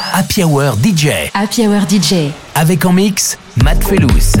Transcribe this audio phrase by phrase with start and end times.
[0.00, 1.30] Happy Hour DJ.
[1.34, 2.32] Happy Hour DJ.
[2.54, 4.40] Avec en mix, Matt Felous.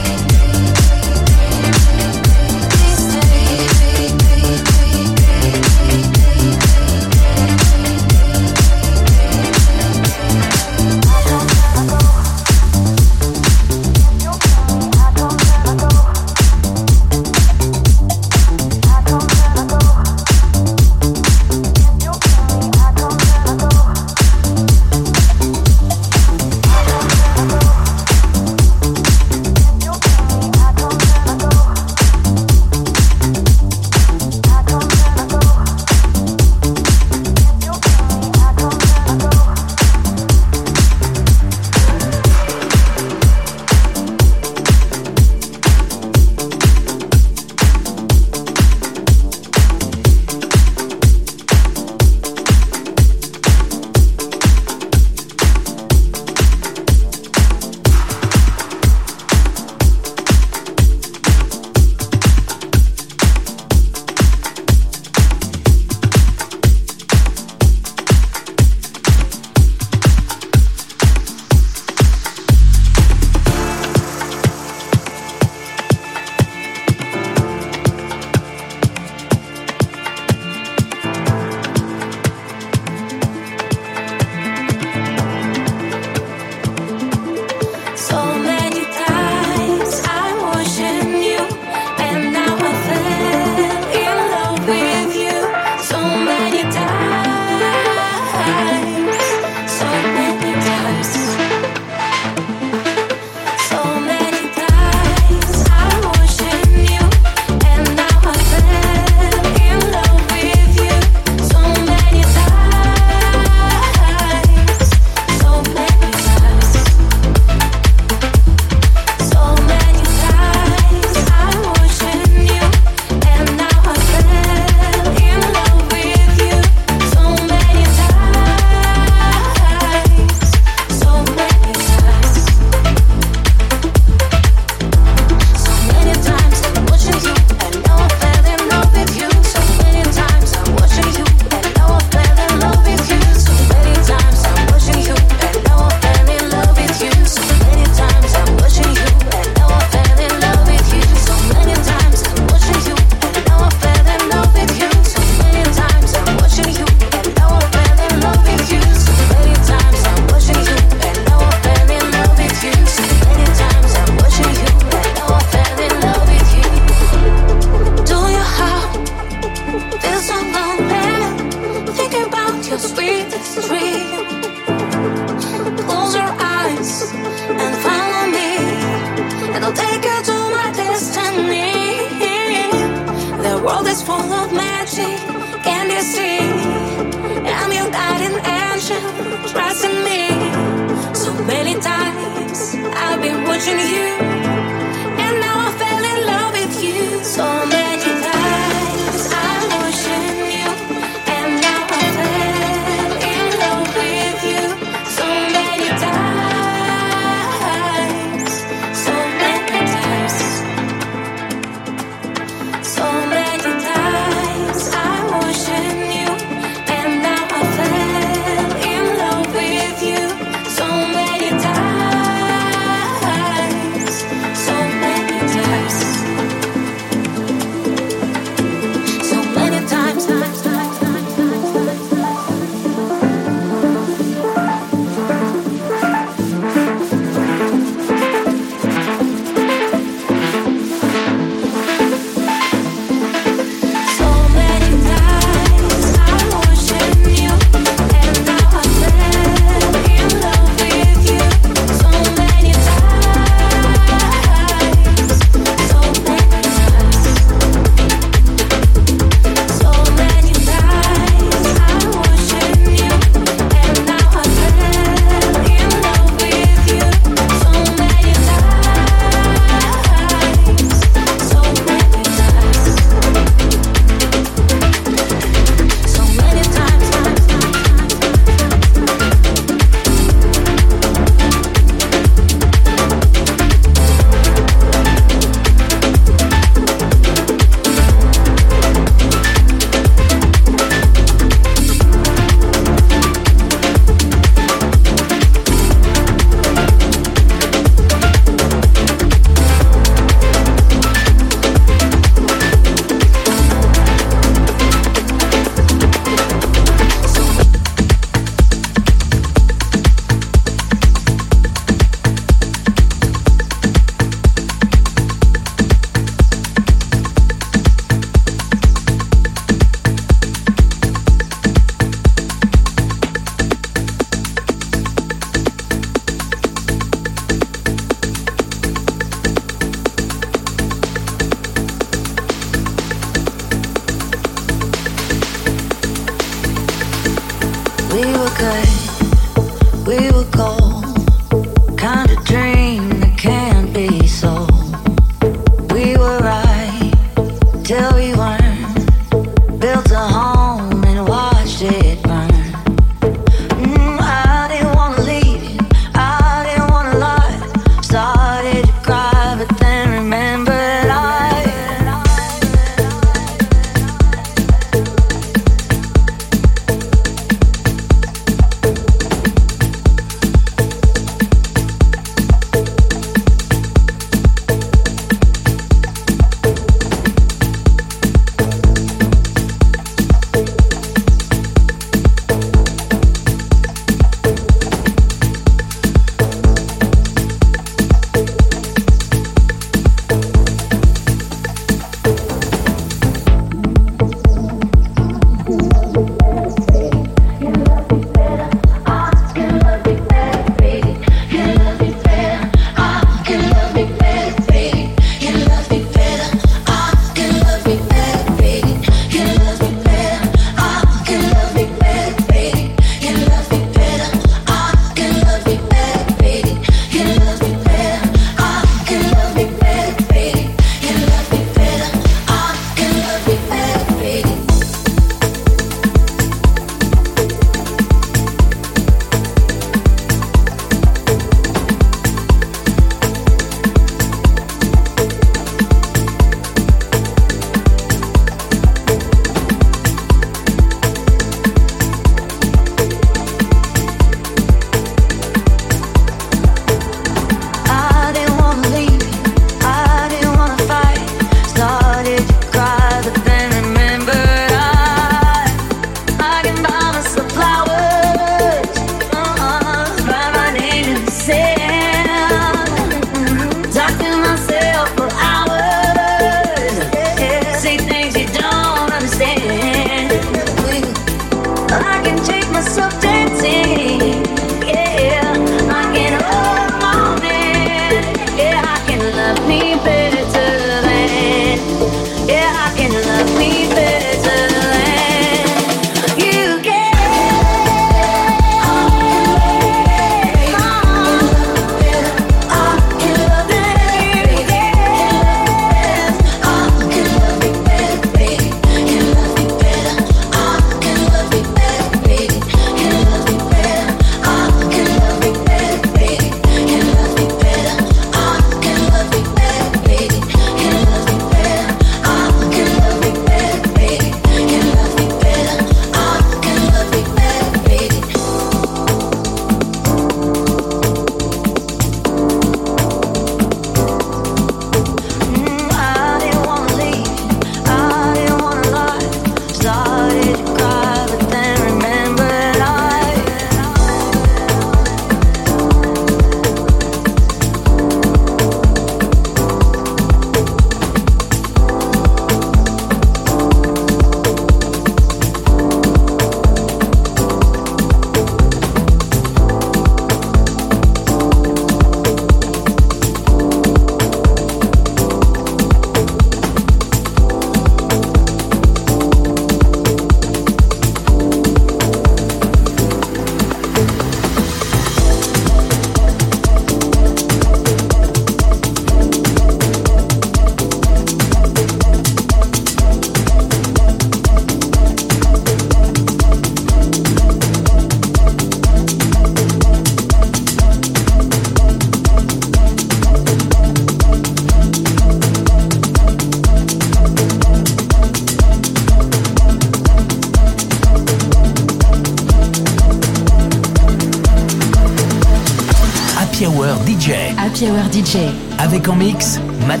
[597.76, 598.38] Happy DJ.
[598.78, 600.00] Avec en mix, Matt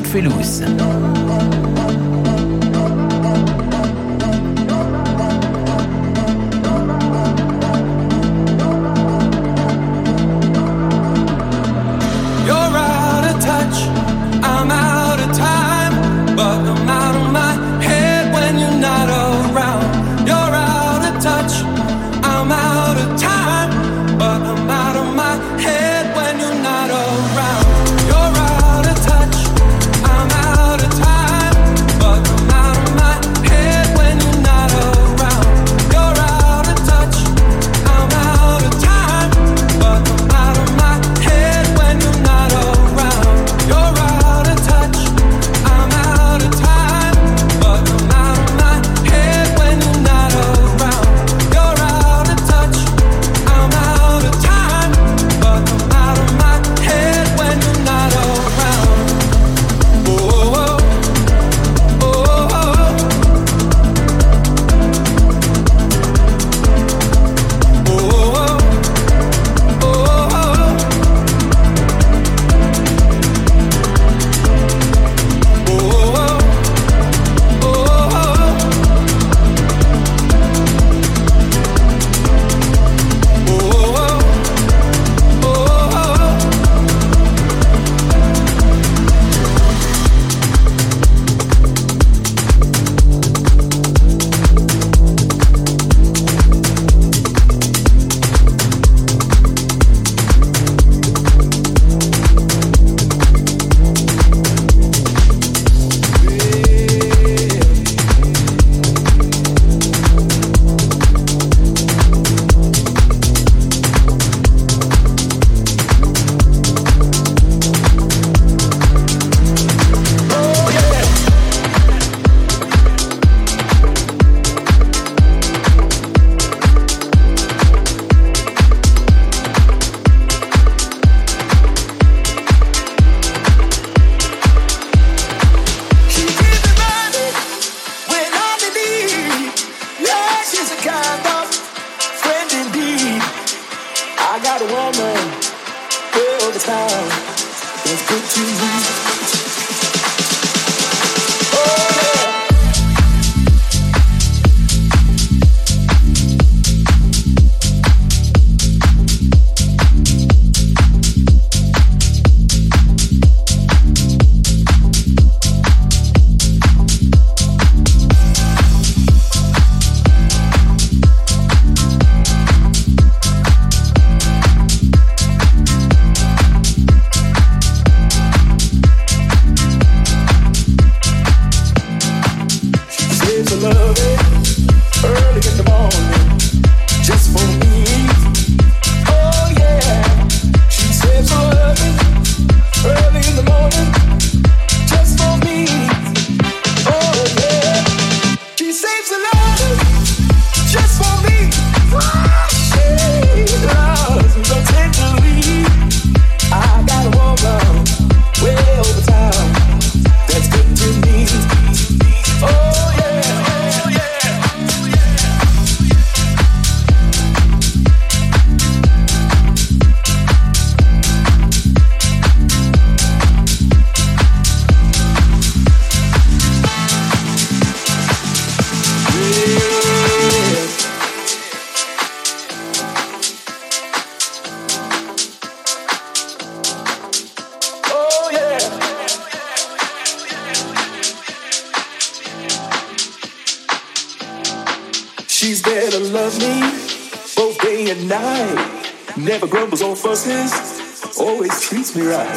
[251.68, 252.30] treats me right.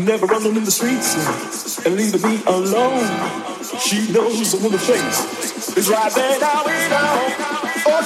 [0.00, 1.14] Never in the streets
[1.86, 3.06] and me alone.
[3.78, 5.76] She knows I'm the face.
[5.76, 6.12] It's right
[7.86, 8.02] oh,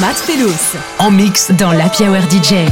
[0.00, 0.16] Matt
[0.98, 2.66] en mix dans la Hour DJ.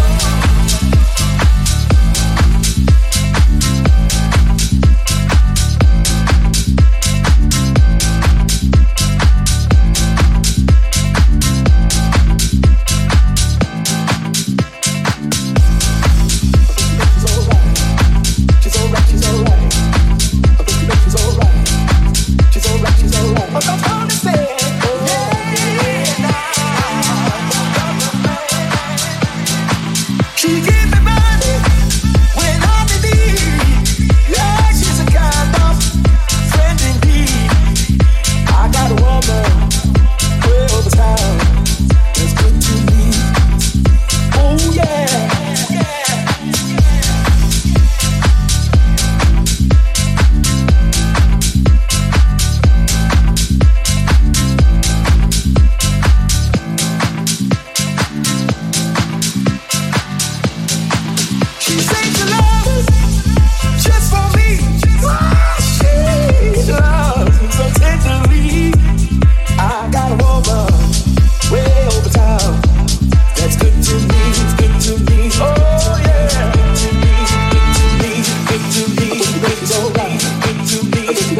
[79.76, 80.20] alright.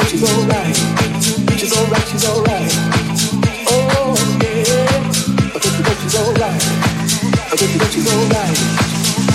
[0.09, 0.77] She's alright.
[1.59, 2.07] She's alright.
[2.09, 2.73] She's alright.
[3.71, 5.55] Oh yeah.
[5.55, 6.65] I think that she's alright.
[7.53, 8.59] I think that she's alright.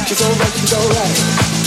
[0.07, 0.53] She's alright.
[0.59, 1.58] She's alright.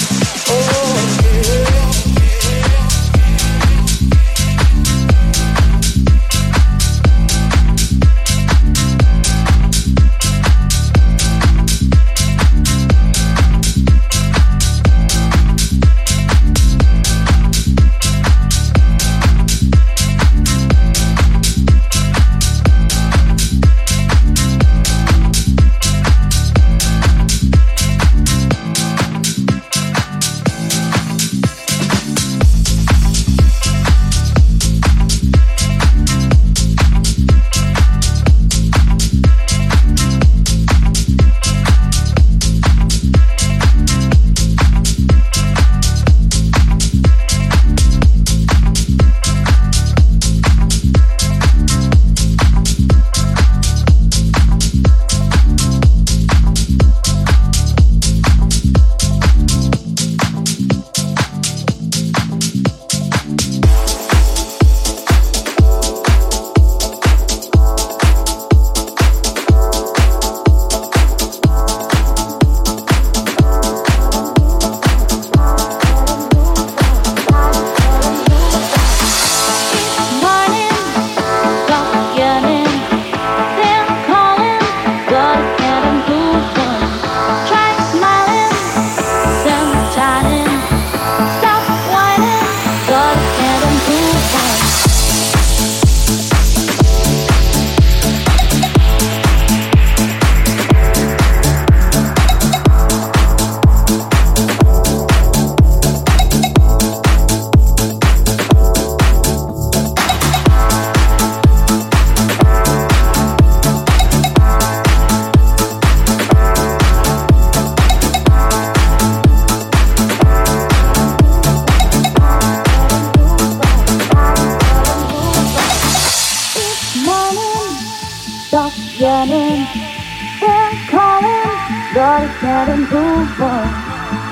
[132.83, 133.57] and over.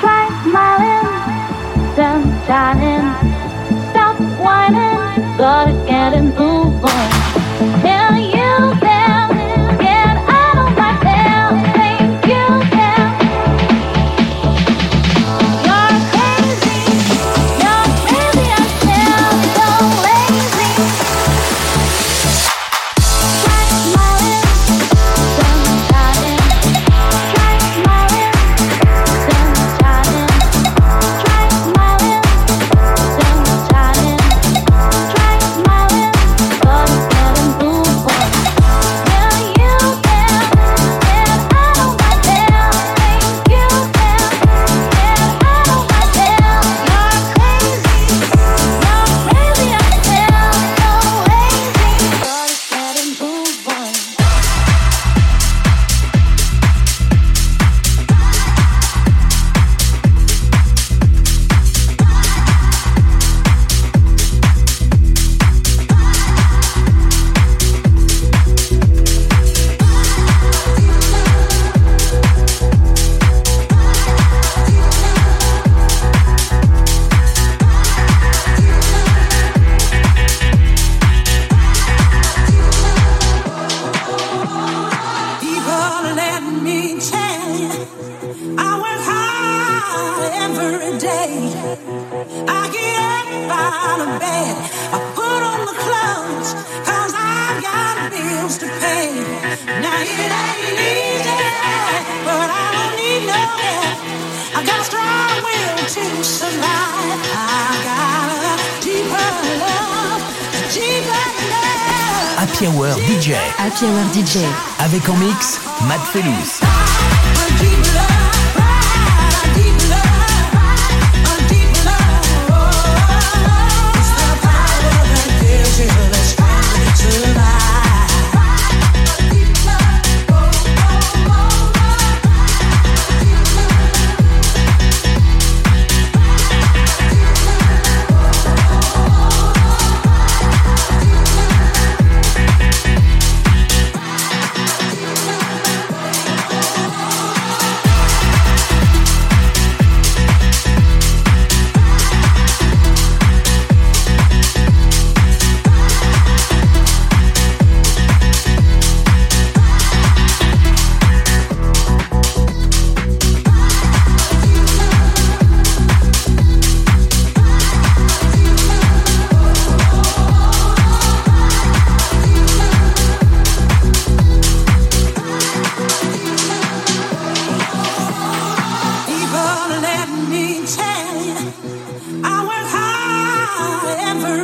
[0.00, 1.06] Try smiling,
[1.94, 3.06] sun shining.
[3.90, 5.79] Stop whining, gotta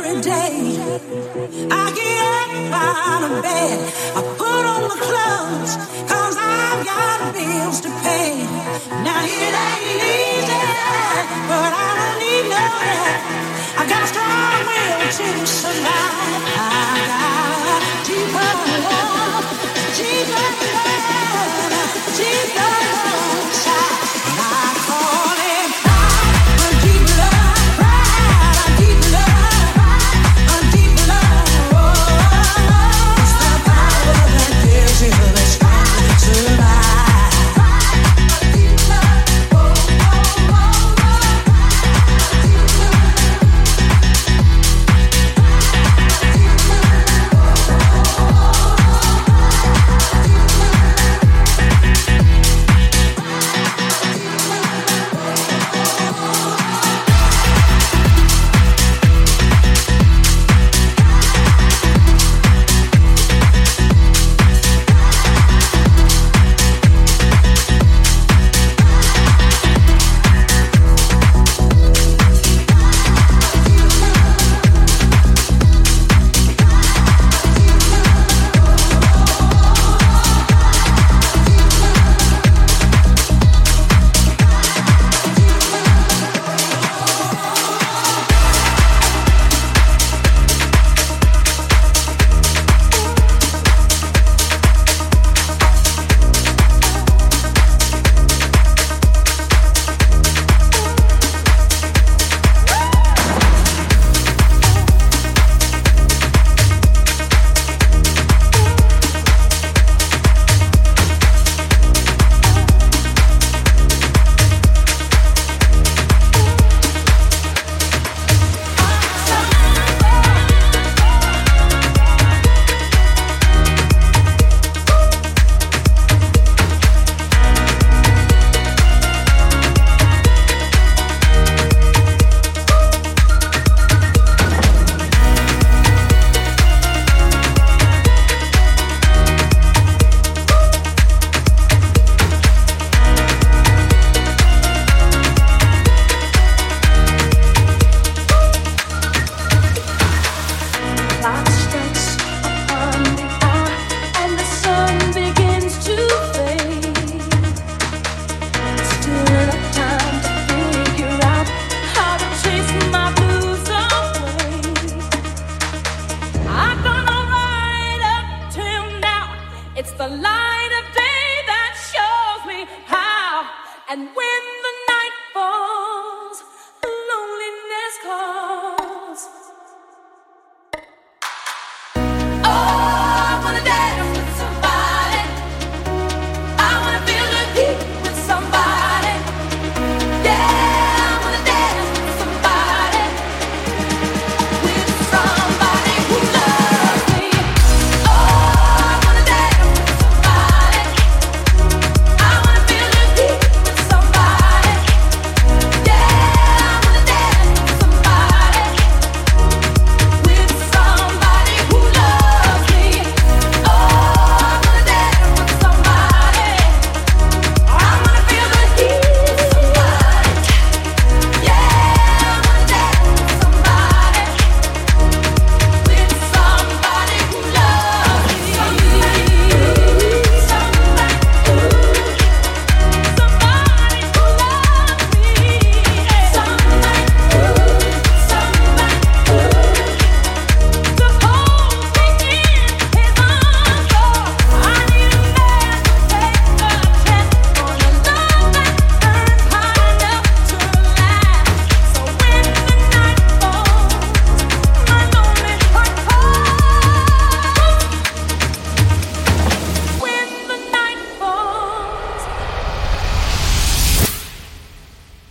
[0.07, 0.79] every day.
[1.71, 3.77] I get up out of bed,
[4.15, 5.73] I put on my clothes,
[6.07, 8.35] cause I've got bills to pay.
[9.03, 10.63] Now it ain't easy,
[11.49, 13.21] but I don't need no help.
[13.79, 16.43] I got a strong will to survive.
[16.55, 18.51] I got deeper
[18.87, 19.45] love,
[19.97, 21.73] deeper love,
[22.17, 22.76] deeper